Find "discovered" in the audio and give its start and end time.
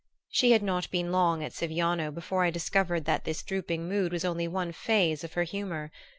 2.49-3.05